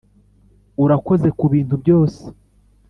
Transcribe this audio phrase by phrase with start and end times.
[0.83, 2.21] urakoze kubintu byose.